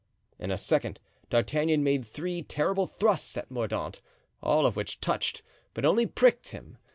In 0.39 0.49
a 0.49 0.57
second 0.57 0.99
D'Artagnan 1.29 1.81
had 1.81 1.83
made 1.83 2.05
three 2.07 2.41
terrible 2.41 2.87
thrusts 2.87 3.37
at 3.37 3.51
Mordaunt, 3.51 4.01
all 4.41 4.65
of 4.65 4.75
which 4.75 4.99
touched, 4.99 5.43
but 5.75 5.85
only 5.85 6.07
pricked 6.07 6.47
him. 6.47 6.79